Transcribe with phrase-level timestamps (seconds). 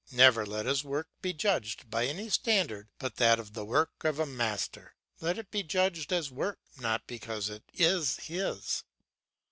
[0.11, 4.17] Never let his work be judged by any standard but that of the work of
[4.17, 4.95] a master.
[5.19, 8.83] Let it be judged as work, not because it is his.